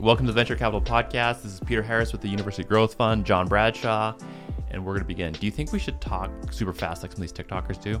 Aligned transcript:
Welcome 0.00 0.24
to 0.26 0.32
the 0.32 0.36
Venture 0.36 0.56
Capital 0.56 0.80
Podcast. 0.80 1.42
This 1.42 1.52
is 1.52 1.60
Peter 1.60 1.82
Harris 1.82 2.10
with 2.12 2.22
the 2.22 2.28
University 2.28 2.64
Growth 2.66 2.94
Fund, 2.94 3.26
Jon 3.26 3.46
Bradshaw, 3.46 4.14
and 4.70 4.82
we're 4.84 4.92
going 4.94 5.02
to 5.02 5.06
begin. 5.06 5.32
Do 5.34 5.44
you 5.44 5.52
think 5.52 5.72
we 5.72 5.78
should 5.78 6.00
talk 6.00 6.30
super 6.50 6.72
fast 6.72 7.02
like 7.02 7.12
some 7.12 7.22
of 7.22 7.28
these 7.28 7.32
TikTokers 7.32 7.82
do? 7.82 8.00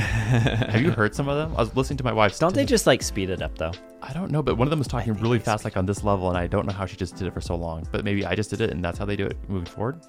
Have 0.00 0.80
you 0.80 0.90
heard 0.92 1.12
some 1.14 1.28
of 1.28 1.36
them? 1.36 1.56
I 1.56 1.60
was 1.60 1.74
listening 1.74 1.96
to 1.98 2.04
my 2.04 2.12
wife's. 2.12 2.38
Don't 2.38 2.54
they 2.54 2.64
just 2.64 2.86
like 2.86 3.02
speed 3.02 3.30
it 3.30 3.42
up 3.42 3.58
though? 3.58 3.72
I 4.00 4.12
don't 4.12 4.30
know, 4.30 4.42
but 4.42 4.56
one 4.56 4.68
of 4.68 4.70
them 4.70 4.78
was 4.78 4.86
talking 4.86 5.14
really 5.14 5.40
fast, 5.40 5.64
like 5.64 5.76
on 5.76 5.86
this 5.86 6.04
level, 6.04 6.28
and 6.28 6.38
I 6.38 6.46
don't 6.46 6.66
know 6.66 6.72
how 6.72 6.86
she 6.86 6.96
just 6.96 7.16
did 7.16 7.26
it 7.26 7.34
for 7.34 7.40
so 7.40 7.56
long. 7.56 7.86
But 7.90 8.04
maybe 8.04 8.24
I 8.24 8.36
just 8.36 8.50
did 8.50 8.60
it, 8.60 8.70
and 8.70 8.84
that's 8.84 8.98
how 8.98 9.04
they 9.04 9.16
do 9.16 9.26
it 9.26 9.36
moving 9.48 9.66
forward. 9.66 10.00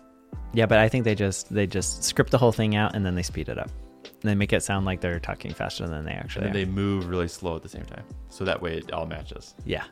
Yeah, 0.54 0.68
but 0.68 0.78
I 0.78 0.90
think 0.90 1.06
they 1.06 1.16
just 1.16 1.52
they 1.52 1.66
just 1.66 2.04
script 2.04 2.30
the 2.30 2.38
whole 2.38 2.52
thing 2.52 2.76
out 2.76 2.96
and 2.96 3.04
then 3.04 3.16
they 3.16 3.24
speed 3.24 3.50
it 3.50 3.58
up. 3.58 3.72
And 4.06 4.30
they 4.30 4.36
make 4.36 4.54
it 4.54 4.62
sound 4.62 4.86
like 4.86 5.02
they're 5.02 5.20
talking 5.20 5.54
faster 5.54 5.88
than 5.88 6.06
they 6.06 6.12
actually 6.12 6.46
And 6.46 6.56
they 6.56 6.66
move 6.66 7.08
really 7.08 7.28
slow 7.28 7.56
at 7.56 7.64
the 7.64 7.70
same 7.70 7.86
time, 7.86 8.04
so 8.30 8.46
that 8.46 8.62
way 8.62 8.78
it 8.78 8.92
all 8.92 9.08
matches. 9.08 9.56
yeah. 9.66 9.86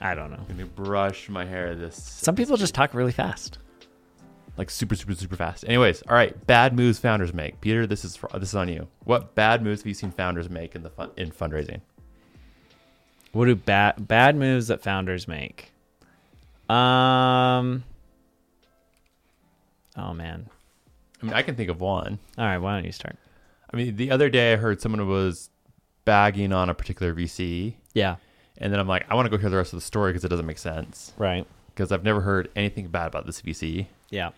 I 0.00 0.14
don't 0.14 0.30
know. 0.30 0.44
Let 0.48 0.56
me 0.56 0.64
brush 0.64 1.28
my 1.28 1.44
hair. 1.44 1.74
This 1.74 1.96
Some 2.02 2.34
people 2.36 2.56
just 2.56 2.74
talk 2.74 2.92
really 2.94 3.12
fast. 3.12 3.58
like 4.58 4.70
super, 4.70 4.94
super, 4.94 5.14
super 5.14 5.36
fast. 5.36 5.64
Anyways, 5.66 6.02
all 6.02 6.14
right. 6.14 6.46
Bad 6.46 6.74
moves 6.76 6.98
founders 6.98 7.32
make. 7.32 7.60
Peter, 7.60 7.86
this 7.86 8.04
is 8.04 8.14
for, 8.16 8.28
this 8.34 8.50
is 8.50 8.54
on 8.54 8.68
you. 8.68 8.88
What 9.04 9.34
bad 9.34 9.62
moves 9.62 9.80
have 9.82 9.86
you 9.86 9.94
seen 9.94 10.10
founders 10.10 10.50
make 10.50 10.74
in 10.74 10.82
the 10.82 10.90
fun, 10.90 11.10
in 11.16 11.30
fundraising? 11.30 11.80
What 13.32 13.46
do 13.46 13.54
bad 13.54 14.06
bad 14.08 14.36
moves 14.36 14.68
that 14.68 14.82
founders 14.82 15.26
make? 15.28 15.72
Um 16.68 17.84
Oh 19.96 20.12
man. 20.12 20.48
I 21.22 21.24
mean, 21.26 21.34
I 21.34 21.42
can 21.42 21.54
think 21.54 21.70
of 21.70 21.80
one. 21.80 22.18
All 22.36 22.44
right, 22.44 22.58
why 22.58 22.74
don't 22.74 22.84
you 22.84 22.92
start? 22.92 23.16
I 23.72 23.76
mean, 23.76 23.96
the 23.96 24.10
other 24.10 24.28
day 24.28 24.52
I 24.52 24.56
heard 24.56 24.80
someone 24.80 25.06
was 25.08 25.48
bagging 26.04 26.52
on 26.52 26.68
a 26.70 26.74
particular 26.74 27.14
VC, 27.14 27.74
Yeah. 27.94 28.16
And 28.58 28.72
then 28.72 28.80
I'm 28.80 28.88
like, 28.88 29.04
I 29.10 29.14
want 29.14 29.26
to 29.26 29.30
go 29.30 29.36
hear 29.38 29.50
the 29.50 29.56
rest 29.56 29.72
of 29.72 29.78
the 29.78 29.84
story 29.84 30.10
because 30.12 30.24
it 30.24 30.28
doesn't 30.28 30.46
make 30.46 30.58
sense 30.58 31.12
Right. 31.18 31.46
because 31.74 31.92
I've 31.92 32.04
never 32.04 32.20
heard 32.22 32.48
anything 32.56 32.88
bad 32.88 33.06
about 33.08 33.26
this 33.26 33.40
VC, 33.42 33.86
Yeah. 34.10 34.30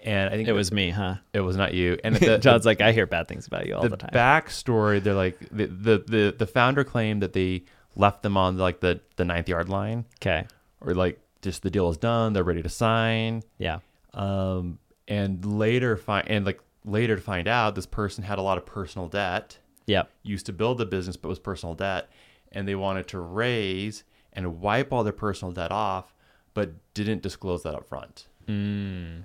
and 0.00 0.32
I 0.32 0.36
think 0.36 0.48
It 0.48 0.52
was 0.52 0.70
me, 0.72 0.90
huh? 0.90 1.16
it 1.32 1.40
was 1.40 1.56
not 1.56 1.74
you. 1.74 1.98
And 2.04 2.16
the, 2.16 2.38
Jon's 2.38 2.66
like, 2.66 2.80
I 2.80 2.92
hear 2.92 3.06
bad 3.06 3.28
things 3.28 3.46
about 3.46 3.66
you 3.66 3.74
all 3.76 3.82
the, 3.82 3.88
the 3.90 3.96
time. 3.96 4.10
backstory, 4.12 5.02
they're 5.02 5.14
like 5.14 5.38
the, 5.50 5.66
the 5.66 6.04
the 6.06 6.34
the 6.38 6.46
founder 6.46 6.84
claimed 6.84 7.22
that 7.22 7.32
they 7.32 7.64
left 7.96 8.22
them 8.22 8.36
on 8.36 8.56
like 8.58 8.80
the 8.80 9.00
the 9.16 9.24
ninth 9.24 9.48
yard 9.48 9.68
line, 9.68 10.04
okay. 10.20 10.46
or 10.80 10.94
like 10.94 11.18
just 11.42 11.62
the 11.62 11.70
deal 11.70 11.88
is 11.90 11.96
done, 11.96 12.32
they're 12.34 12.44
ready 12.44 12.62
to 12.62 12.68
sign. 12.68 13.42
Yeah. 13.58 13.78
um, 14.14 14.78
and 15.08 15.44
later 15.44 15.96
find 15.96 16.28
and 16.28 16.44
like 16.46 16.60
later 16.84 17.16
to 17.16 17.22
find 17.22 17.48
out 17.48 17.74
this 17.74 17.86
person 17.86 18.22
had 18.24 18.38
a 18.38 18.42
lot 18.42 18.58
of 18.58 18.64
personal 18.66 19.08
debt 19.08 19.58
Yep. 19.86 20.08
used 20.22 20.46
to 20.46 20.52
build 20.52 20.78
the 20.78 20.86
business 20.86 21.16
but 21.16 21.28
was 21.28 21.38
personal 21.40 21.74
debt 21.74 22.08
and 22.52 22.66
they 22.66 22.74
wanted 22.74 23.06
to 23.08 23.18
raise 23.20 24.04
and 24.32 24.60
wipe 24.60 24.92
all 24.92 25.02
their 25.04 25.12
personal 25.12 25.52
debt 25.52 25.70
off 25.72 26.14
but 26.54 26.72
didn't 26.94 27.22
disclose 27.22 27.62
that 27.62 27.74
up 27.74 27.86
front 27.86 28.26
Mm, 28.48 29.24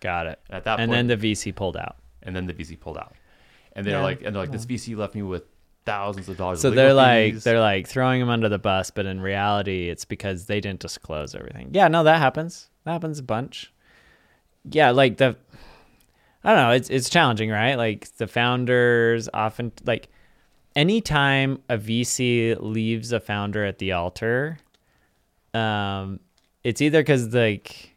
got 0.00 0.26
it. 0.26 0.38
at 0.50 0.64
that 0.64 0.80
and 0.80 0.90
point 0.90 1.08
then 1.08 1.18
the 1.20 1.32
VC 1.32 1.54
pulled 1.54 1.76
out. 1.76 1.96
and 2.22 2.34
then 2.36 2.46
the 2.46 2.52
vc 2.54 2.78
pulled 2.80 2.98
out 2.98 3.14
and 3.74 3.86
they're 3.86 3.98
Yeah. 3.98 4.02
like 4.02 4.22
and 4.22 4.34
they're 4.34 4.42
like 4.42 4.50
this 4.52 4.66
vc 4.66 4.96
left 4.96 5.14
me 5.14 5.22
with 5.22 5.44
thousands 5.84 6.28
of 6.28 6.36
dollars 6.36 6.60
So 6.60 6.68
of 6.68 6.72
legal 6.74 6.84
they're 6.84 6.94
like 6.94 7.32
fees. 7.34 7.44
they're 7.44 7.60
like 7.60 7.86
throwing 7.86 8.20
him 8.20 8.28
under 8.28 8.48
the 8.48 8.58
bus, 8.58 8.90
but 8.90 9.06
in 9.06 9.20
reality, 9.20 9.88
it's 9.88 10.04
because 10.04 10.46
they 10.46 10.60
didn't 10.60 10.80
disclose 10.80 11.32
everything. 11.34 11.70
Yeah, 11.72 11.86
no, 11.86 12.02
that 12.02 12.18
happens. 12.18 12.68
That 12.84 12.92
happens 12.92 13.20
a 13.20 13.22
bunch. 13.22 13.72
Yeah, 14.68 14.90
like 14.90 15.18
the 15.18 15.36
I 16.42 16.48
don't 16.54 16.58
know. 16.58 16.70
It's 16.72 16.90
it's 16.90 17.08
challenging, 17.08 17.50
right? 17.50 17.76
Like 17.76 18.08
the 18.16 18.26
founders 18.26 19.28
often 19.32 19.70
like 19.84 20.08
anytime 20.76 21.62
a 21.68 21.78
VC 21.78 22.56
leaves 22.60 23.10
a 23.10 23.18
founder 23.18 23.64
at 23.64 23.78
the 23.78 23.92
altar, 23.92 24.58
um, 25.54 26.20
it's 26.62 26.80
either 26.80 27.00
because 27.00 27.34
like 27.34 27.94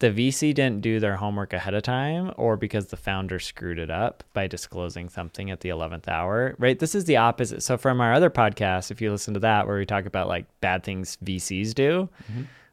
the 0.00 0.10
VC 0.10 0.52
didn't 0.52 0.82
do 0.82 1.00
their 1.00 1.16
homework 1.16 1.52
ahead 1.52 1.74
of 1.74 1.82
time 1.84 2.32
or 2.36 2.56
because 2.56 2.86
the 2.88 2.96
founder 2.96 3.38
screwed 3.38 3.78
it 3.78 3.90
up 3.90 4.22
by 4.34 4.46
disclosing 4.46 5.08
something 5.08 5.50
at 5.50 5.60
the 5.60 5.68
11th 5.70 6.08
hour, 6.08 6.54
right? 6.58 6.78
This 6.78 6.94
is 6.94 7.04
the 7.04 7.16
opposite. 7.16 7.62
So, 7.62 7.78
from 7.78 8.00
our 8.00 8.12
other 8.12 8.28
podcast, 8.28 8.90
if 8.90 9.00
you 9.00 9.10
listen 9.10 9.34
to 9.34 9.40
that, 9.40 9.66
where 9.66 9.78
we 9.78 9.86
talk 9.86 10.04
about 10.04 10.28
like 10.28 10.44
bad 10.60 10.84
things 10.84 11.16
VCs 11.24 11.72
do, 11.72 12.08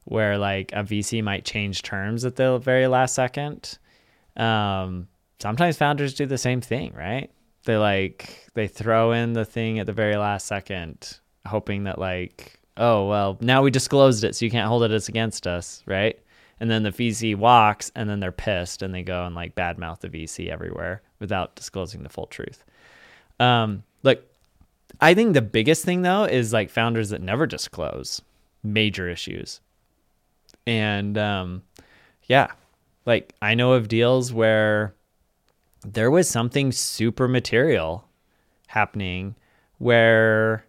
where 0.05 0.37
like 0.37 0.71
a 0.73 0.83
VC 0.83 1.23
might 1.23 1.45
change 1.45 1.83
terms 1.83 2.25
at 2.25 2.35
the 2.35 2.57
very 2.57 2.87
last 2.87 3.13
second, 3.13 3.77
um, 4.35 5.07
sometimes 5.39 5.77
founders 5.77 6.15
do 6.15 6.25
the 6.25 6.37
same 6.37 6.61
thing, 6.61 6.93
right? 6.95 7.29
They 7.65 7.77
like, 7.77 8.47
they 8.53 8.67
throw 8.67 9.11
in 9.11 9.33
the 9.33 9.45
thing 9.45 9.79
at 9.79 9.85
the 9.85 9.93
very 9.93 10.15
last 10.15 10.45
second, 10.45 11.19
hoping 11.45 11.83
that 11.83 11.99
like, 11.99 12.59
oh, 12.77 13.07
well, 13.07 13.37
now 13.41 13.61
we 13.61 13.71
disclosed 13.71 14.23
it, 14.23 14.35
so 14.35 14.45
you 14.45 14.51
can't 14.51 14.67
hold 14.67 14.83
it 14.83 14.91
as 14.91 15.09
against 15.09 15.45
us, 15.45 15.83
right? 15.85 16.19
and 16.59 16.69
then 16.69 16.83
the 16.83 16.91
VC 16.91 17.35
walks, 17.35 17.91
and 17.95 18.09
then 18.09 18.19
they're 18.19 18.31
pissed, 18.31 18.81
and 18.81 18.93
they 18.93 19.03
go 19.03 19.25
and 19.25 19.35
like 19.35 19.55
badmouth 19.55 19.99
the 19.99 20.09
VC 20.09 20.49
everywhere 20.49 21.01
without 21.19 21.55
disclosing 21.55 22.03
the 22.03 22.09
full 22.09 22.27
truth. 22.27 22.63
Um, 23.39 23.83
look, 24.03 24.21
I 24.99 25.13
think 25.13 25.33
the 25.33 25.41
biggest 25.41 25.85
thing 25.85 26.01
though 26.01 26.25
is 26.25 26.51
like 26.51 26.69
founders 26.69 27.09
that 27.09 27.21
never 27.21 27.45
disclose 27.45 28.21
major 28.63 29.07
issues, 29.07 29.61
and 30.67 31.17
um, 31.17 31.63
yeah, 32.23 32.51
like 33.05 33.33
I 33.41 33.55
know 33.55 33.73
of 33.73 33.87
deals 33.87 34.33
where 34.33 34.93
there 35.85 36.11
was 36.11 36.29
something 36.29 36.71
super 36.71 37.27
material 37.27 38.07
happening 38.67 39.35
where 39.77 40.65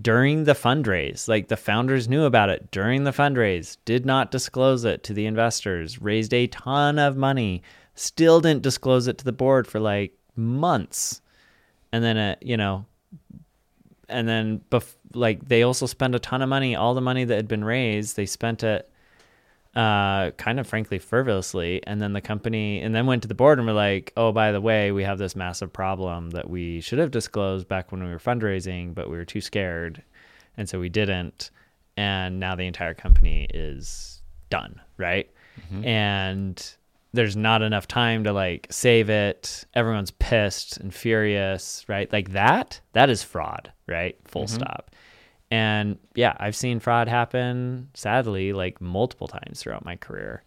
during 0.00 0.44
the 0.44 0.52
fundraise. 0.52 1.28
Like 1.28 1.48
the 1.48 1.56
founders 1.56 2.08
knew 2.08 2.24
about 2.24 2.50
it 2.50 2.70
during 2.70 3.04
the 3.04 3.12
fundraise, 3.12 3.76
did 3.84 4.04
not 4.04 4.30
disclose 4.30 4.84
it 4.84 5.02
to 5.04 5.14
the 5.14 5.26
investors, 5.26 6.00
raised 6.00 6.34
a 6.34 6.46
ton 6.48 6.98
of 6.98 7.16
money, 7.16 7.62
still 7.94 8.40
didn't 8.40 8.62
disclose 8.62 9.06
it 9.06 9.18
to 9.18 9.24
the 9.24 9.32
board 9.32 9.66
for 9.66 9.80
like 9.80 10.12
months. 10.36 11.22
And 11.92 12.04
then, 12.04 12.16
uh, 12.16 12.36
you 12.40 12.56
know, 12.56 12.84
and 14.08 14.28
then 14.28 14.60
bef- 14.70 14.96
like 15.14 15.48
they 15.48 15.62
also 15.62 15.86
spent 15.86 16.14
a 16.14 16.18
ton 16.18 16.42
of 16.42 16.48
money, 16.48 16.76
all 16.76 16.94
the 16.94 17.00
money 17.00 17.24
that 17.24 17.36
had 17.36 17.48
been 17.48 17.64
raised, 17.64 18.16
they 18.16 18.26
spent 18.26 18.62
it 18.62 18.90
uh, 19.76 20.30
kind 20.32 20.58
of 20.58 20.66
frankly 20.66 20.98
frivolously. 20.98 21.82
And 21.86 22.00
then 22.00 22.14
the 22.14 22.20
company, 22.20 22.80
and 22.80 22.94
then 22.94 23.06
went 23.06 23.22
to 23.22 23.28
the 23.28 23.34
board 23.34 23.58
and 23.58 23.66
were 23.66 23.74
like, 23.74 24.12
oh, 24.16 24.32
by 24.32 24.50
the 24.50 24.60
way, 24.60 24.90
we 24.90 25.04
have 25.04 25.18
this 25.18 25.36
massive 25.36 25.72
problem 25.72 26.30
that 26.30 26.48
we 26.48 26.80
should 26.80 26.98
have 26.98 27.10
disclosed 27.10 27.68
back 27.68 27.92
when 27.92 28.02
we 28.02 28.10
were 28.10 28.18
fundraising, 28.18 28.94
but 28.94 29.10
we 29.10 29.16
were 29.16 29.24
too 29.26 29.42
scared. 29.42 30.02
And 30.56 30.68
so 30.68 30.80
we 30.80 30.88
didn't. 30.88 31.50
And 31.98 32.40
now 32.40 32.56
the 32.56 32.66
entire 32.66 32.94
company 32.94 33.46
is 33.52 34.22
done, 34.50 34.80
right? 34.96 35.30
And 35.84 36.74
there's 37.12 37.36
not 37.36 37.62
enough 37.62 37.86
time 37.88 38.24
to 38.24 38.32
like 38.32 38.66
save 38.70 39.08
it. 39.10 39.64
Everyone's 39.74 40.10
pissed 40.10 40.76
and 40.78 40.92
furious, 40.92 41.84
right? 41.88 42.10
Like 42.12 42.32
that, 42.32 42.80
that 42.92 43.08
is 43.10 43.22
fraud, 43.22 43.72
right? 43.86 44.16
Full 44.26 44.42
stop. 44.48 44.90
And 45.50 45.98
yeah, 46.14 46.36
I've 46.38 46.56
seen 46.56 46.80
fraud 46.80 47.08
happen 47.08 47.88
sadly 47.94 48.52
like 48.52 48.80
multiple 48.80 49.28
times 49.28 49.60
throughout 49.60 49.84
my 49.84 49.96
career. 49.96 50.42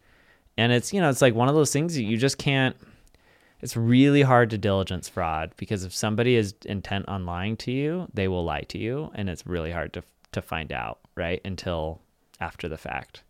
And 0.57 0.71
it's, 0.73 0.91
you 0.91 0.99
know, 0.99 1.09
it's 1.09 1.21
like 1.21 1.35
one 1.35 1.47
of 1.47 1.55
those 1.55 1.71
things 1.71 1.95
that 1.95 2.03
you 2.03 2.17
just 2.17 2.37
can't 2.37 2.75
it's 3.61 3.75
really 3.75 4.21
hard 4.21 4.49
to 4.51 4.57
diligence 4.57 5.09
fraud 5.09 5.51
because 5.57 5.83
if 5.83 5.93
somebody 5.93 6.35
is 6.35 6.53
intent 6.65 7.07
on 7.09 7.25
lying 7.25 7.57
to 7.57 7.71
you, 7.71 8.07
they 8.13 8.27
will 8.27 8.43
lie 8.43 8.61
to 8.61 8.77
you 8.77 9.11
and 9.15 9.29
it's 9.29 9.45
really 9.45 9.71
hard 9.71 9.93
to 9.93 10.03
to 10.31 10.41
find 10.41 10.71
out, 10.71 10.99
right? 11.15 11.41
Until 11.43 12.01
after 12.39 12.69
the 12.69 12.77
fact. 12.77 13.23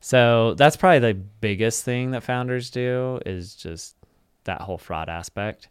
So 0.00 0.54
that's 0.54 0.76
probably 0.76 1.00
the 1.00 1.14
biggest 1.14 1.84
thing 1.84 2.12
that 2.12 2.22
founders 2.22 2.70
do 2.70 3.20
is 3.26 3.54
just 3.54 3.96
that 4.44 4.60
whole 4.60 4.78
fraud 4.78 5.08
aspect. 5.08 5.68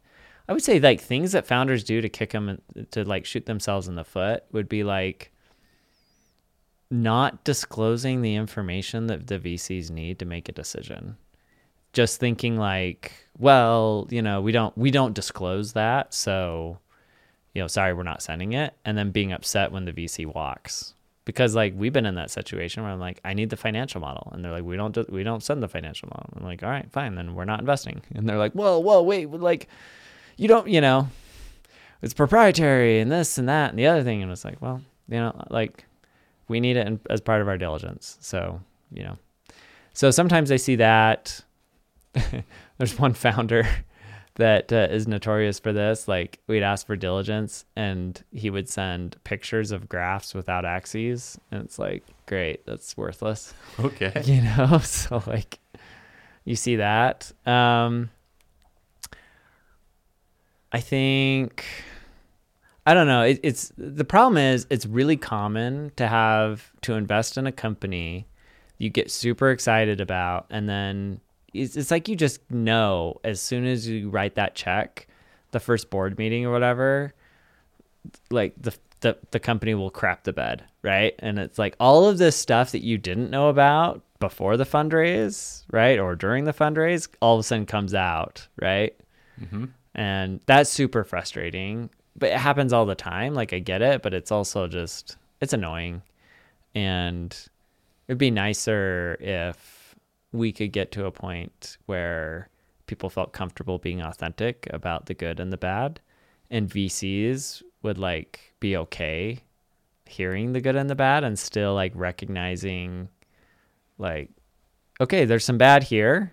I 0.50 0.54
would 0.54 0.64
say 0.64 0.80
like 0.80 1.00
things 1.00 1.34
that 1.34 1.46
founders 1.46 1.84
do 1.84 2.02
to 2.02 2.10
kick 2.10 2.32
them 2.32 2.60
to 2.92 3.06
like 3.06 3.26
shoot 3.26 3.46
themselves 3.46 3.88
in 3.88 3.94
the 3.94 4.04
foot 4.04 4.44
would 4.52 4.68
be 4.68 4.84
like 4.84 5.32
not 6.90 7.44
disclosing 7.44 8.24
the 8.24 8.34
information 8.34 9.06
that 9.08 9.28
the 9.28 9.38
VCs 9.38 9.92
need 9.92 10.18
to 10.18 10.26
make 10.26 10.50
a 10.50 10.52
decision. 10.52 11.18
Just 11.94 12.20
thinking 12.20 12.58
like, 12.58 13.12
well, 13.38 14.08
you 14.10 14.24
know, 14.24 14.42
we 14.42 14.52
don't 14.52 14.76
we 14.76 14.90
don't 14.90 15.14
disclose 15.14 15.74
that, 15.74 16.16
so 16.16 16.80
you 17.54 17.62
know, 17.62 17.68
sorry, 17.68 17.94
we're 17.94 18.04
not 18.04 18.24
sending 18.24 18.54
it, 18.54 18.74
and 18.84 18.98
then 18.98 19.12
being 19.12 19.32
upset 19.32 19.72
when 19.72 19.86
the 19.86 19.94
VC 19.94 20.26
walks 20.26 20.96
because 21.26 21.54
like 21.54 21.76
we've 21.78 21.94
been 21.94 22.08
in 22.08 22.16
that 22.16 22.32
situation 22.32 22.82
where 22.82 22.92
I'm 22.92 23.00
like, 23.00 23.22
I 23.24 23.36
need 23.36 23.52
the 23.52 23.56
financial 23.56 24.02
model, 24.02 24.32
and 24.34 24.44
they're 24.44 24.52
like, 24.52 24.64
we 24.64 24.76
don't 24.78 24.96
do- 24.96 25.06
we 25.10 25.22
don't 25.22 25.44
send 25.44 25.62
the 25.62 25.68
financial 25.68 26.10
model. 26.10 26.34
I'm 26.36 26.44
like, 26.44 26.64
all 26.64 26.72
right, 26.72 26.92
fine, 26.92 27.14
then 27.14 27.36
we're 27.36 27.46
not 27.46 27.60
investing, 27.60 28.02
and 28.16 28.28
they're 28.28 28.40
like, 28.40 28.54
whoa, 28.54 28.80
whoa, 28.80 29.04
wait, 29.04 29.30
like, 29.30 29.68
you 30.40 30.48
don't, 30.48 30.70
you 30.70 30.80
know, 30.80 31.10
it's 32.02 32.14
proprietary 32.14 33.02
and 33.02 33.12
this 33.12 33.38
and 33.38 33.50
that 33.50 33.72
and 33.72 33.78
the 33.78 33.88
other 33.88 34.04
thing, 34.04 34.24
and 34.24 34.32
it's 34.32 34.46
like, 34.46 34.62
well, 34.62 34.82
you 35.10 35.18
know, 35.18 35.46
like 35.50 35.86
we 36.48 36.60
need 36.62 36.78
it 36.78 36.88
in, 36.88 37.00
as 37.10 37.20
part 37.20 37.42
of 37.42 37.48
our 37.50 37.58
diligence, 37.58 38.18
so 38.22 38.62
you 38.92 39.04
know, 39.04 39.18
so 39.94 40.10
sometimes 40.12 40.52
I 40.52 40.56
see 40.56 40.76
that. 40.78 41.42
There's 42.78 42.98
one 42.98 43.14
founder 43.14 43.68
that 44.36 44.72
uh, 44.72 44.88
is 44.90 45.08
notorious 45.08 45.60
for 45.60 45.74
this. 45.74 46.08
Like 46.08 46.40
we'd 46.48 46.64
ask 46.64 46.88
for 46.88 46.96
diligence, 46.96 47.66
and 47.76 48.22
he 48.32 48.50
would 48.50 48.70
send 48.70 49.22
pictures 49.26 49.72
of 49.72 49.90
graphs 49.90 50.34
without 50.34 50.64
axes, 50.64 51.38
and 51.52 51.62
it's 51.64 51.78
like, 51.78 52.06
great, 52.28 52.66
that's 52.66 52.96
worthless. 52.96 53.54
Okay. 53.78 54.14
you 54.26 54.42
know 54.42 54.78
so 54.80 55.22
like 55.28 55.60
you 56.46 56.56
see 56.56 56.78
that 56.78 57.32
um 57.46 58.10
i 60.72 60.80
think 60.80 61.66
i 62.86 62.94
don't 62.94 63.08
know 63.08 63.22
it, 63.22 63.40
it's 63.44 63.72
the 63.78 64.06
problem 64.06 64.38
is 64.38 64.66
it's 64.70 64.86
really 64.86 65.18
common 65.18 65.92
to 65.96 66.08
have 66.08 66.72
to 66.82 66.94
invest 66.94 67.38
in 67.38 67.48
a 67.48 67.52
company 67.52 68.28
you 68.78 68.90
get 68.90 69.12
super 69.12 69.50
excited 69.52 70.00
about 70.00 70.46
and 70.50 70.70
then 70.70 71.20
it's, 71.54 71.76
it's 71.76 71.92
like 71.92 72.08
you 72.08 72.16
just 72.16 72.40
know 72.52 73.20
as 73.24 73.42
soon 73.42 73.66
as 73.66 73.88
you 73.88 74.10
write 74.10 74.36
that 74.36 74.56
check 74.56 75.08
the 75.52 75.60
first 75.60 75.90
board 75.90 76.18
meeting 76.18 76.46
or 76.46 76.52
whatever 76.52 77.14
like 78.30 78.54
the 78.60 78.74
the 79.02 79.18
the 79.32 79.40
company 79.40 79.74
will 79.74 79.90
crap 79.90 80.24
the 80.24 80.34
bed, 80.34 80.64
right? 80.82 81.16
And 81.20 81.40
it's 81.40 81.58
like 81.58 81.76
all 81.80 82.08
of 82.08 82.18
this 82.18 82.36
stuff 82.36 82.72
that 82.72 82.84
you 82.84 82.98
didn't 82.98 83.30
know 83.30 83.50
about 83.50 84.02
before 84.20 84.58
the 84.58 84.66
fundraise, 84.66 85.64
right, 85.72 86.00
or 86.00 86.16
during 86.16 86.44
the 86.44 86.54
fundraise, 86.54 87.08
all 87.22 87.36
of 87.36 87.40
a 87.40 87.44
sudden 87.44 87.66
comes 87.66 87.94
out, 87.94 88.48
right? 88.62 88.96
Mm-hmm. 89.42 89.66
And 90.00 90.40
that's 90.46 90.70
super 90.70 91.04
frustrating. 91.04 91.90
But 92.18 92.30
it 92.30 92.38
happens 92.38 92.74
all 92.74 92.86
the 92.86 92.96
time. 92.96 93.34
Like 93.34 93.54
I 93.54 93.60
get 93.60 93.82
it, 93.82 94.02
but 94.02 94.14
it's 94.14 94.32
also 94.32 94.68
just 94.68 95.18
it's 95.42 95.54
annoying. 95.54 96.02
And 96.74 97.36
it'd 98.08 98.18
be 98.18 98.32
nicer 98.32 99.18
if 99.20 99.96
we 100.32 100.52
could 100.52 100.72
get 100.72 100.92
to 100.94 101.06
a 101.06 101.12
point 101.12 101.78
where 101.86 102.50
people 102.88 103.10
felt 103.10 103.34
comfortable 103.34 103.78
being 103.78 104.02
authentic 104.02 104.68
about 104.72 105.06
the 105.08 105.14
good 105.14 105.40
and 105.40 105.52
the 105.52 105.58
bad 105.58 106.00
and 106.50 106.70
VCs 106.70 107.62
would 107.84 107.98
like 107.98 108.54
be 108.60 108.76
okay 108.78 109.40
hearing 110.08 110.54
the 110.54 110.62
good 110.62 110.76
and 110.76 110.90
the 110.90 110.96
bad 110.96 111.24
and 111.24 111.38
still 111.38 111.74
like 111.76 111.92
recognizing 111.96 113.10
like 114.00 114.30
okay 115.00 115.26
there's 115.26 115.46
some 115.46 115.58
bad 115.60 115.84
here 115.84 116.32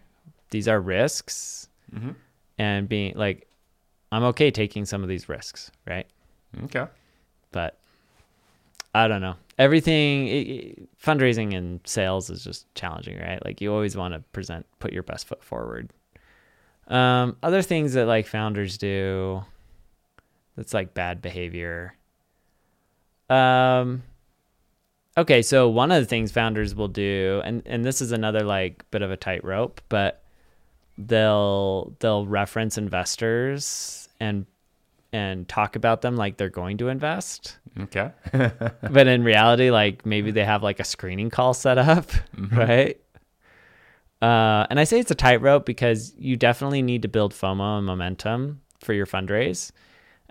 these 0.51 0.69
are 0.69 0.81
risks 0.81 1.69
Mm-hmm. 1.95 2.11
and 2.59 2.89
being 2.89 3.15
like 3.17 3.46
i'm 4.17 4.25
okay 4.25 4.51
taking 4.51 4.85
some 4.87 5.03
of 5.03 5.09
these 5.09 5.29
risks 5.29 5.71
right? 5.87 6.07
Okay. 6.65 6.87
but 7.53 7.79
i 8.95 9.07
don't 9.09 9.21
know. 9.21 9.35
Everything 9.59 10.27
it, 10.29 10.33
it- 10.49 10.99
fundraising 10.99 11.55
and 11.57 11.81
sales 11.85 12.31
is 12.31 12.43
just 12.45 12.67
challenging 12.75 13.19
right? 13.19 13.43
Like 13.45 13.61
you 13.61 13.73
always 13.73 13.97
want 13.97 14.15
to 14.15 14.21
present 14.33 14.67
put 14.81 14.93
your 14.93 15.03
best 15.03 15.27
foot 15.27 15.43
forward. 15.45 15.91
Um 16.89 17.37
other 17.43 17.63
things 17.63 17.93
that 17.95 18.07
like 18.07 18.27
founders 18.27 18.79
do 18.79 19.45
that's 20.57 20.73
like 20.73 20.95
bad 20.95 21.21
behavior. 21.21 21.95
Um 23.29 24.03
okay 25.19 25.43
so 25.43 25.69
one 25.69 25.91
of 25.91 26.03
the 26.03 26.07
things 26.07 26.31
founders 26.33 26.75
will 26.75 26.89
do 26.89 27.41
and 27.45 27.62
and 27.67 27.85
this 27.85 28.01
is 28.01 28.12
another 28.12 28.43
like 28.45 28.89
bit 28.91 29.03
of 29.03 29.11
a 29.11 29.17
tightrope 29.17 29.81
but 29.89 30.23
they'll 30.99 31.95
they'll 32.01 32.27
reference 32.27 32.79
investors 32.79 34.06
and 34.21 34.47
and 35.13 35.49
talk 35.49 35.77
about 35.77 36.03
them 36.03 36.17
like 36.17 36.37
they're 36.37 36.51
going 36.51 36.77
to 36.79 36.89
invest. 36.89 37.59
Okay. 37.81 38.11
but 38.33 39.07
in 39.07 39.25
reality 39.25 39.71
like 39.71 40.05
maybe 40.05 40.31
they 40.31 40.45
have 40.45 40.63
like 40.63 40.81
a 40.81 40.85
screening 40.85 41.31
call 41.31 41.55
set 41.55 41.79
up 41.79 42.11
right? 42.53 43.01
Uh, 44.23 44.67
and 44.71 44.81
i 44.81 44.85
say 44.85 44.99
it's 44.99 45.11
a 45.11 45.15
tightrope 45.15 45.67
because 45.67 46.15
you 46.19 46.37
definitely 46.37 46.83
need 46.83 47.03
to 47.03 47.09
build 47.09 47.35
fomo 47.35 47.79
and 47.79 47.87
momentum 47.87 48.61
for 48.81 48.93
your 48.93 49.07
fundraise. 49.07 49.73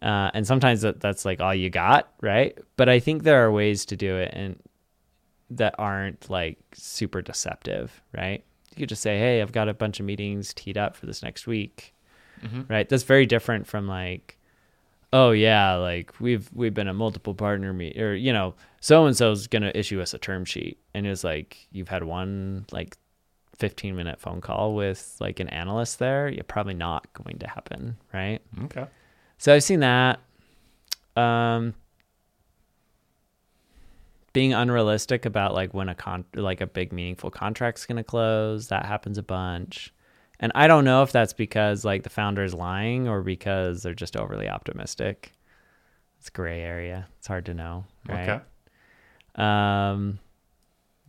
Uh, 0.02 0.30
and 0.34 0.46
sometimes 0.46 0.82
that, 0.82 1.00
that's 1.00 1.24
like 1.24 1.40
all 1.40 1.56
you 1.56 1.70
got 1.70 2.12
right? 2.22 2.58
But 2.78 2.90
i 2.90 3.00
think 3.00 3.24
there 3.24 3.46
are 3.46 3.52
ways 3.52 3.86
to 3.86 3.96
do 3.96 4.18
it 4.18 4.32
and 4.34 4.60
that 5.52 5.76
aren't 5.78 6.30
like 6.30 6.58
super 6.74 7.22
deceptive 7.22 8.02
right? 8.16 8.44
You 8.76 8.82
could 8.82 8.90
just 8.90 9.02
say 9.02 9.18
hey 9.18 9.42
i've 9.42 9.54
got 9.54 9.70
a 9.70 9.74
bunch 9.74 10.00
of 10.00 10.06
meetings 10.06 10.54
teed 10.54 10.78
up 10.78 10.96
for 10.96 11.06
this 11.06 11.24
next 11.24 11.48
week 11.48 11.95
Mhm. 12.46 12.70
right 12.70 12.88
that's 12.88 13.04
very 13.04 13.26
different 13.26 13.68
from 13.68 13.88
like 13.88 14.38
oh 15.14 15.32
yeah 15.32 15.76
like 15.76 16.20
we've 16.20 16.50
we've 16.54 16.74
been 16.74 16.88
a 16.88 16.94
multiple 16.94 17.34
partner 17.34 17.74
meet 17.74 17.98
or 18.00 18.16
you 18.16 18.32
know 18.34 18.54
so 18.80 19.06
and 19.06 19.16
so's 19.18 19.48
gonna 19.48 19.72
issue 19.76 20.02
us 20.02 20.14
a 20.14 20.18
term 20.18 20.46
sheet 20.46 20.78
and 20.94 21.06
it's 21.08 21.24
like 21.24 21.68
you've 21.72 21.90
had 21.90 22.04
one 22.04 22.66
like 22.72 22.98
15 23.58 23.96
minute 23.96 24.20
phone 24.20 24.42
call 24.42 24.76
with 24.76 25.16
like 25.20 25.40
an 25.40 25.48
analyst 25.50 26.00
there 26.00 26.28
you're 26.28 26.44
probably 26.44 26.74
not 26.74 27.08
going 27.14 27.38
to 27.40 27.48
happen 27.48 27.96
right 28.14 28.42
Okay. 28.66 28.86
so 29.38 29.54
I've 29.54 29.64
seen 29.64 29.80
that. 29.80 30.20
Um, 31.16 31.74
being 34.34 34.54
unrealistic 34.54 35.26
about 35.26 35.54
like 35.54 35.74
when 35.74 35.88
a 35.88 35.96
con 35.96 36.26
like 36.34 36.60
a 36.60 36.68
big 36.68 36.92
meaningful 36.92 37.32
contract's 37.32 37.86
gonna 37.86 38.04
close, 38.04 38.68
that 38.68 38.86
happens 38.86 39.18
a 39.18 39.24
bunch. 39.24 39.94
And 40.46 40.52
I 40.54 40.68
don't 40.68 40.86
know 40.86 41.02
if 41.02 41.12
that's 41.12 41.34
because 41.34 41.84
like 41.84 42.04
the 42.04 42.12
founder 42.12 42.44
is 42.44 42.54
lying 42.54 43.08
or 43.08 43.24
because 43.24 43.82
they're 43.82 43.96
just 43.96 44.16
overly 44.16 44.48
optimistic. 44.48 45.34
It's 46.20 46.30
gray 46.30 46.62
area. 46.62 47.08
It's 47.18 47.26
hard 47.26 47.48
to 47.48 47.56
know. 47.56 47.86
Right. 48.08 48.30
Okay. 48.30 48.42
Um, 49.44 50.20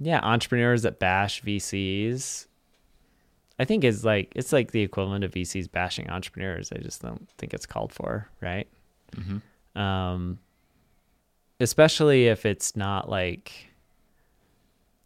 yeah, 0.01 0.21
entrepreneurs 0.23 0.85
that 0.85 0.99
bash 1.01 1.43
VCs, 1.43 2.47
I 3.59 3.67
think 3.67 3.85
is 3.85 4.07
like 4.07 4.33
it's 4.35 4.55
like 4.55 4.71
the 4.71 4.81
equivalent 4.81 5.23
of 5.23 5.33
VCs 5.33 5.71
bashing 5.71 6.09
entrepreneurs. 6.09 6.73
I 6.73 6.79
just 6.79 7.03
don't 7.03 7.29
think 7.37 7.53
it's 7.53 7.67
called 7.67 7.93
for, 7.93 8.31
right? 8.41 8.67
Mm-hmm. 9.17 9.79
Um, 9.79 10.39
especially 11.61 12.29
if 12.29 12.47
it's 12.47 12.75
not 12.75 13.11
like 13.11 13.67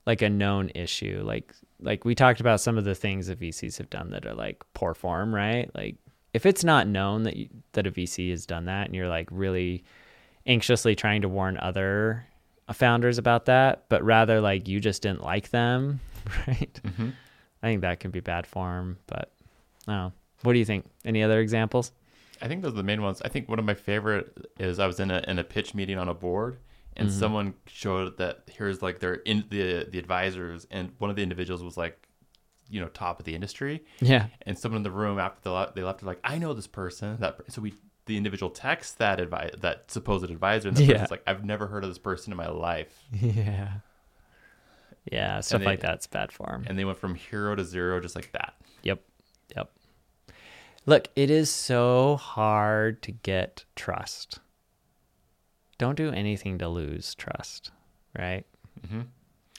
like 0.07 0.23
a 0.23 0.31
known 0.31 0.71
issue. 0.77 1.21
Like 1.25 1.53
like 1.83 2.05
we 2.05 2.15
talked 2.15 2.41
about 2.41 2.61
some 2.61 2.79
of 2.79 2.85
the 2.85 2.95
things 2.95 3.27
that 3.27 3.41
VCs 3.41 3.79
have 3.79 3.91
done 3.91 4.11
that 4.11 4.27
are 4.27 4.35
like 4.35 4.63
poor 4.75 4.95
form, 4.95 5.35
right? 5.35 5.71
Like 5.75 5.97
if 6.33 6.47
it's 6.47 6.65
not 6.65 6.87
known 6.87 7.25
that 7.25 7.37
you, 7.37 7.49
that 7.73 7.87
a 7.87 7.91
VC 7.91 8.31
has 8.31 8.47
done 8.47 8.67
that, 8.67 8.87
and 8.87 8.95
you're 8.95 9.09
like 9.09 9.29
really 9.31 9.85
anxiously 10.47 10.95
trying 10.95 11.23
to 11.23 11.29
warn 11.29 11.57
other 11.59 12.27
founders 12.73 13.19
about 13.19 13.47
that, 13.47 13.85
but 13.89 14.03
rather 14.05 14.41
like 14.41 14.69
you 14.69 14.81
just 14.81 15.03
didn't 15.03 15.23
like 15.23 15.51
them, 15.51 16.01
right? 16.47 16.81
Mm-hmm. 16.83 17.11
I 17.63 17.67
think 17.67 17.81
that 17.83 18.01
can 18.01 18.11
be 18.11 18.21
bad 18.21 18.47
form, 18.47 18.99
but 19.07 19.33
oh, 19.89 20.13
what 20.43 20.53
do 20.53 20.59
you 20.59 20.65
think? 20.65 20.87
Any 21.05 21.23
other 21.23 21.41
examples? 21.41 21.93
I 22.41 22.49
think 22.49 22.63
those 22.63 22.73
are 22.73 22.77
the 22.77 22.83
main 22.83 23.03
ones. 23.03 23.21
I 23.23 23.29
think 23.29 23.49
one 23.49 23.59
of 23.59 23.65
my 23.65 23.75
favorite 23.75 24.51
is 24.59 24.79
I 24.79 24.87
was 24.87 24.99
in 24.99 25.11
a 25.11 25.23
in 25.27 25.39
a 25.39 25.45
pitch 25.45 25.75
meeting 25.75 25.99
on 25.99 26.09
a 26.09 26.15
board, 26.15 26.59
and 27.01 27.09
Mhm. 27.09 27.13
someone 27.19 27.55
showed 27.67 28.17
that 28.19 28.45
here's 28.53 28.81
like 28.83 29.01
their 29.01 29.15
in 29.15 29.45
the 29.51 29.85
the 29.91 29.99
advisors, 29.99 30.67
and 30.71 30.93
one 30.99 31.11
of 31.11 31.17
the 31.17 31.23
individuals 31.23 31.63
was 31.65 31.77
like, 31.77 32.07
you 32.69 32.81
know, 32.81 32.89
top 32.89 33.19
of 33.19 33.25
the 33.25 33.35
industry, 33.35 33.83
Yeah. 34.01 34.29
and 34.43 34.57
someone 34.59 34.77
in 34.79 34.83
the 34.85 34.91
room 34.93 35.19
after 35.19 35.41
they 35.43 35.51
left, 35.51 35.75
they 35.75 35.83
left 35.83 36.03
like, 36.05 36.21
I 36.23 36.39
know 36.39 36.55
this 36.55 36.69
person. 36.69 37.17
That 37.19 37.39
so 37.49 37.61
we 37.61 37.75
the 38.07 38.17
individual 38.17 38.51
texts 38.51 38.95
that 38.95 39.21
advice 39.21 39.51
that 39.59 39.91
supposed 39.91 40.31
advisor, 40.31 40.69
and 40.69 40.77
the 40.77 40.85
Yeah. 40.85 40.93
person's 40.95 41.11
like, 41.11 41.23
I've 41.27 41.45
never 41.45 41.67
heard 41.69 41.85
of 41.85 41.91
this 41.91 41.99
person 41.99 42.33
in 42.33 42.37
my 42.37 42.49
life, 42.49 43.05
Yeah. 43.13 43.79
Yeah, 45.11 45.41
stuff 45.41 45.61
they- 45.61 45.67
like 45.67 45.81
that's 45.81 46.07
bad 46.07 46.31
form. 46.33 46.65
and 46.69 46.79
they 46.79 46.85
went 46.85 46.99
from 46.99 47.15
hero 47.15 47.55
to 47.55 47.65
zero 47.65 48.01
just 48.01 48.15
like 48.15 48.33
that. 48.33 48.55
Yep. 48.83 49.01
Yep. 49.57 49.71
Look, 50.87 51.09
it 51.17 51.31
is 51.31 51.51
so 51.51 52.17
hard 52.17 53.03
to 53.03 53.13
get 53.13 53.65
trust. 53.77 54.41
Don't 55.81 55.97
do 55.97 56.11
anything 56.13 56.59
to 56.59 56.69
lose 56.69 57.15
trust, 57.15 57.71
right? 58.15 58.45
hmm 58.87 59.01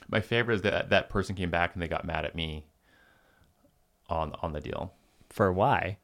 My 0.08 0.20
favorite 0.20 0.54
is 0.54 0.62
that 0.62 0.88
that 0.90 1.08
person 1.08 1.34
came 1.34 1.50
back 1.50 1.74
and 1.74 1.82
they 1.82 1.88
got 1.88 2.04
mad 2.04 2.24
at 2.24 2.36
me 2.36 2.64
on 4.08 4.32
on 4.40 4.52
the 4.52 4.60
deal. 4.60 4.92
For 5.30 5.52
why? 5.52 5.98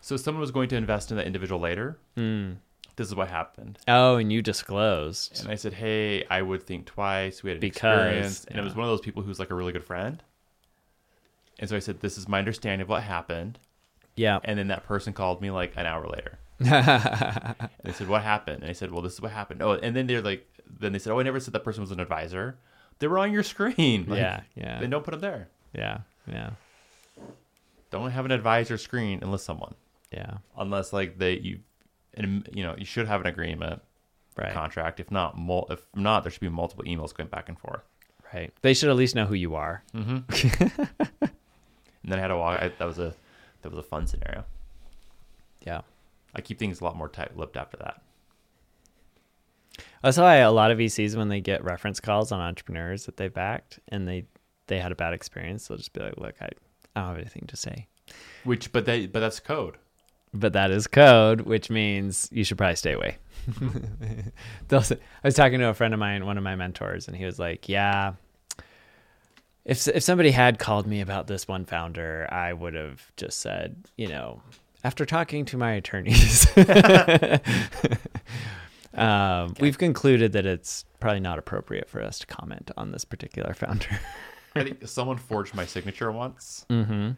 So 0.00 0.16
someone 0.16 0.40
was 0.40 0.50
going 0.50 0.70
to 0.70 0.76
invest 0.76 1.10
in 1.10 1.18
that 1.18 1.26
individual 1.26 1.60
later. 1.60 1.98
Mm. 2.16 2.56
This 2.96 3.06
is 3.06 3.14
what 3.14 3.28
happened. 3.28 3.78
Oh, 3.86 4.16
and 4.16 4.32
you 4.32 4.40
disclosed. 4.40 5.40
And 5.42 5.50
I 5.52 5.56
said, 5.56 5.74
"Hey, 5.74 6.24
I 6.30 6.40
would 6.40 6.62
think 6.62 6.86
twice. 6.86 7.42
We 7.42 7.50
had 7.50 7.56
an 7.58 7.60
Because, 7.60 7.74
experience." 7.74 8.44
And 8.46 8.58
it 8.58 8.64
was 8.64 8.74
one 8.74 8.84
of 8.84 8.90
those 8.90 9.02
people 9.02 9.22
who's 9.22 9.38
like 9.38 9.50
a 9.50 9.54
really 9.54 9.72
good 9.72 9.84
friend. 9.84 10.22
And 11.58 11.68
so 11.68 11.76
I 11.76 11.80
said, 11.80 12.00
"This 12.00 12.16
is 12.16 12.28
my 12.28 12.38
understanding 12.38 12.80
of 12.80 12.88
what 12.88 13.02
happened." 13.02 13.58
Yeah. 14.16 14.38
And 14.42 14.58
then 14.58 14.68
that 14.68 14.84
person 14.84 15.12
called 15.12 15.42
me 15.42 15.50
like 15.50 15.74
an 15.76 15.84
hour 15.84 16.06
later. 16.08 16.38
And 16.66 17.68
they 17.84 17.92
said, 17.92 18.08
"What 18.08 18.22
happened?" 18.22 18.62
And 18.62 18.70
I 18.70 18.72
said, 18.72 18.90
"Well, 18.92 19.02
this 19.02 19.14
is 19.14 19.20
what 19.20 19.32
happened." 19.32 19.62
Oh, 19.62 19.72
and 19.72 19.94
then 19.96 20.06
they're 20.06 20.22
like, 20.22 20.46
then 20.80 20.92
they 20.92 20.98
said, 20.98 21.12
"Oh, 21.12 21.20
I 21.20 21.22
never 21.22 21.40
said 21.40 21.52
that 21.54 21.64
person 21.64 21.80
was 21.82 21.90
an 21.90 22.00
advisor. 22.00 22.56
They 22.98 23.06
were 23.08 23.18
on 23.18 23.32
your 23.32 23.42
screen." 23.42 24.06
Like, 24.08 24.18
yeah. 24.18 24.40
Yeah. 24.54 24.80
Then 24.80 24.90
don't 24.90 25.04
put 25.04 25.12
them 25.12 25.20
there. 25.20 25.48
Yeah. 25.74 25.98
Yeah. 26.26 26.50
Don't 27.90 28.10
have 28.10 28.24
an 28.24 28.30
advisor 28.30 28.78
screen 28.78 29.18
unless 29.22 29.42
someone, 29.42 29.74
Yeah. 30.10 30.38
unless 30.56 30.92
like 30.92 31.18
they 31.18 31.38
you, 31.38 31.60
and 32.14 32.48
you 32.52 32.62
know, 32.62 32.74
you 32.78 32.84
should 32.86 33.06
have 33.06 33.20
an 33.20 33.26
agreement 33.26 33.82
Right. 34.36 34.52
contract. 34.54 34.98
If 34.98 35.10
not, 35.10 35.36
mul- 35.36 35.66
if 35.70 35.86
not, 35.94 36.22
there 36.24 36.32
should 36.32 36.40
be 36.40 36.48
multiple 36.48 36.84
emails 36.86 37.14
going 37.14 37.28
back 37.28 37.48
and 37.50 37.58
forth. 37.58 37.82
Right. 38.32 38.50
They 38.62 38.72
should 38.72 38.88
at 38.88 38.96
least 38.96 39.14
know 39.14 39.26
who 39.26 39.34
you 39.34 39.54
are. 39.56 39.82
Mm-hmm. 39.94 40.20
and 41.20 41.30
then 42.04 42.18
I 42.18 42.22
had 42.22 42.28
to 42.28 42.36
walk. 42.38 42.62
I, 42.62 42.68
that 42.78 42.86
was 42.86 42.98
a 42.98 43.14
that 43.60 43.68
was 43.70 43.78
a 43.78 43.82
fun 43.82 44.06
scenario. 44.06 44.44
Yeah. 45.66 45.82
I 46.34 46.40
keep 46.40 46.58
things 46.58 46.80
a 46.80 46.84
lot 46.84 46.96
more 46.96 47.08
tight-lipped 47.08 47.56
after 47.56 47.76
that. 47.78 48.00
That's 50.02 50.18
why 50.18 50.36
a 50.36 50.50
lot 50.50 50.70
of 50.70 50.78
VCs, 50.78 51.16
when 51.16 51.28
they 51.28 51.40
get 51.40 51.64
reference 51.64 52.00
calls 52.00 52.32
on 52.32 52.40
entrepreneurs 52.40 53.06
that 53.06 53.16
they 53.16 53.28
backed 53.28 53.78
and 53.88 54.06
they 54.06 54.26
they 54.66 54.78
had 54.78 54.92
a 54.92 54.96
bad 54.96 55.12
experience, 55.12 55.68
they'll 55.68 55.78
just 55.78 55.92
be 55.92 56.00
like, 56.00 56.16
"Look, 56.16 56.34
I, 56.40 56.48
I 56.96 57.00
don't 57.00 57.08
have 57.10 57.18
anything 57.18 57.44
to 57.48 57.56
say." 57.56 57.86
Which, 58.44 58.72
but 58.72 58.84
they, 58.84 59.06
but 59.06 59.20
that's 59.20 59.40
code. 59.40 59.76
But 60.34 60.54
that 60.54 60.70
is 60.70 60.86
code, 60.86 61.42
which 61.42 61.68
means 61.70 62.28
you 62.32 62.42
should 62.42 62.58
probably 62.58 62.76
stay 62.76 62.92
away. 62.92 63.18
They'll 64.68 64.82
say- 64.82 64.96
I 65.22 65.28
was 65.28 65.34
talking 65.34 65.58
to 65.60 65.66
a 65.68 65.74
friend 65.74 65.92
of 65.94 66.00
mine, 66.00 66.24
one 66.24 66.38
of 66.38 66.44
my 66.44 66.56
mentors, 66.56 67.06
and 67.06 67.16
he 67.16 67.24
was 67.24 67.38
like, 67.38 67.68
"Yeah, 67.68 68.14
if 69.64 69.86
if 69.88 70.02
somebody 70.02 70.30
had 70.32 70.58
called 70.58 70.86
me 70.86 71.00
about 71.00 71.26
this 71.26 71.46
one 71.46 71.64
founder, 71.64 72.26
I 72.30 72.52
would 72.52 72.74
have 72.74 73.12
just 73.16 73.40
said, 73.40 73.76
you 73.96 74.08
know, 74.08 74.42
after 74.84 75.06
talking 75.06 75.44
to 75.46 75.56
my 75.56 75.72
attorneys, 75.72 76.46
um, 78.94 79.54
we've 79.60 79.78
concluded 79.78 80.32
that 80.32 80.46
it's 80.46 80.84
probably 81.00 81.20
not 81.20 81.38
appropriate 81.38 81.88
for 81.88 82.02
us 82.02 82.18
to 82.20 82.26
comment 82.26 82.70
on 82.76 82.92
this 82.92 83.04
particular 83.04 83.54
founder." 83.54 84.00
I 84.54 84.64
think 84.64 84.86
someone 84.86 85.16
forged 85.16 85.54
my 85.54 85.64
signature 85.64 86.12
once, 86.12 86.66
mm-hmm. 86.68 87.12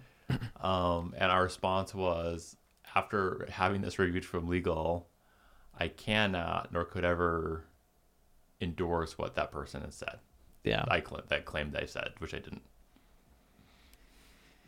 um, 0.64 1.14
and 1.16 1.32
our 1.32 1.42
response 1.42 1.94
was, 1.94 2.56
after 2.94 3.46
having 3.50 3.80
this 3.80 3.98
reviewed 3.98 4.24
from 4.24 4.48
legal, 4.48 5.08
I 5.78 5.88
cannot 5.88 6.72
nor 6.72 6.84
could 6.84 7.04
ever 7.04 7.64
endorse 8.60 9.18
what 9.18 9.34
that 9.34 9.50
person 9.50 9.82
has 9.82 9.94
said. 9.94 10.18
Yeah. 10.62 10.84
I 10.88 11.00
cl- 11.00 11.24
that 11.28 11.44
claim 11.44 11.70
they 11.70 11.86
said, 11.86 12.12
which 12.18 12.34
I 12.34 12.38
didn't. 12.38 12.62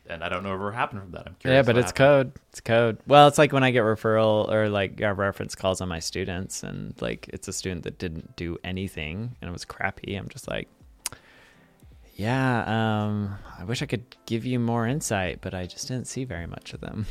And 0.08 0.22
I 0.22 0.28
don't 0.28 0.42
know 0.42 0.56
what 0.56 0.74
happened 0.74 1.02
from 1.02 1.10
that. 1.12 1.24
I'm 1.26 1.36
curious. 1.38 1.58
Yeah, 1.58 1.62
but 1.62 1.76
it's 1.78 1.90
happened. 1.90 2.32
code. 2.34 2.40
It's 2.50 2.60
code. 2.60 2.98
Well, 3.06 3.28
it's 3.28 3.38
like 3.38 3.52
when 3.52 3.64
I 3.64 3.70
get 3.70 3.82
referral 3.82 4.50
or 4.50 4.68
like 4.68 5.02
uh, 5.02 5.12
reference 5.14 5.54
calls 5.54 5.80
on 5.80 5.88
my 5.88 5.98
students, 5.98 6.62
and 6.62 6.94
like 7.00 7.28
it's 7.32 7.48
a 7.48 7.52
student 7.52 7.84
that 7.84 7.98
didn't 7.98 8.36
do 8.36 8.56
anything 8.62 9.36
and 9.40 9.48
it 9.48 9.52
was 9.52 9.64
crappy. 9.64 10.16
I'm 10.16 10.28
just 10.28 10.48
like, 10.48 10.68
yeah, 12.14 13.04
um, 13.06 13.36
I 13.58 13.64
wish 13.64 13.82
I 13.82 13.86
could 13.86 14.04
give 14.26 14.46
you 14.46 14.58
more 14.58 14.86
insight, 14.86 15.40
but 15.40 15.54
I 15.54 15.66
just 15.66 15.88
didn't 15.88 16.06
see 16.06 16.24
very 16.24 16.46
much 16.46 16.72
of 16.72 16.80
them. 16.80 17.06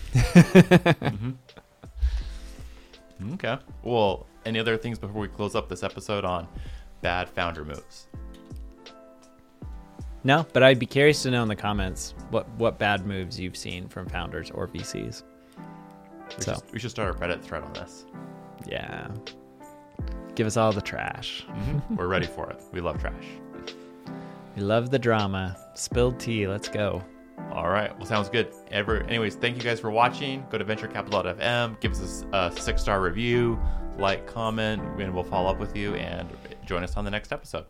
Okay. 3.33 3.57
Well, 3.83 4.25
any 4.45 4.59
other 4.59 4.77
things 4.77 4.99
before 4.99 5.21
we 5.21 5.27
close 5.27 5.55
up 5.55 5.69
this 5.69 5.83
episode 5.83 6.25
on 6.25 6.47
bad 7.01 7.29
founder 7.29 7.63
moves? 7.63 8.07
No, 10.25 10.45
but 10.51 10.61
I'd 10.63 10.79
be 10.79 10.85
curious 10.85 11.23
to 11.23 11.31
know 11.31 11.41
in 11.43 11.47
the 11.47 11.55
comments 11.55 12.13
what 12.29 12.49
what 12.57 12.77
bad 12.77 13.05
moves 13.05 13.39
you've 13.39 13.55
seen 13.55 13.87
from 13.87 14.07
founders 14.09 14.51
or 14.51 14.67
VCs. 14.67 15.23
We, 16.37 16.43
So. 16.43 16.53
should, 16.55 16.63
we 16.73 16.79
should 16.79 16.91
start 16.91 17.15
a 17.15 17.17
Reddit 17.19 17.41
thread 17.41 17.63
on 17.63 17.71
this. 17.73 18.05
Yeah, 18.67 19.07
give 20.35 20.47
us 20.47 20.57
all 20.57 20.73
the 20.73 20.81
trash. 20.81 21.45
Mm-hmm. 21.49 21.95
We're 21.97 22.07
ready 22.07 22.27
for 22.27 22.49
it. 22.49 22.61
We 22.73 22.81
love 22.81 22.99
trash. 22.99 23.23
We 24.55 24.61
love 24.61 24.89
the 24.89 24.99
drama. 24.99 25.55
Spilled 25.75 26.19
tea. 26.19 26.47
Let's 26.47 26.67
go. 26.67 27.03
All 27.51 27.69
right. 27.69 27.95
Well, 27.97 28.05
sounds 28.07 28.29
good. 28.29 28.53
Ever, 28.71 29.03
anyways, 29.03 29.35
thank 29.35 29.55
you 29.57 29.61
guys 29.63 29.79
for 29.79 29.91
watching. 29.91 30.45
Go 30.49 30.57
to 30.57 30.65
venturecapital.fm, 30.65 31.79
give 31.79 31.91
us 31.91 32.25
a 32.33 32.51
six 32.57 32.81
star 32.81 33.01
review, 33.01 33.59
like, 33.97 34.25
comment, 34.27 34.81
and 34.99 35.13
we'll 35.13 35.23
follow 35.23 35.49
up 35.51 35.59
with 35.59 35.75
you 35.75 35.93
and 35.95 36.27
join 36.65 36.83
us 36.83 36.95
on 36.97 37.05
the 37.05 37.11
next 37.11 37.31
episode. 37.31 37.65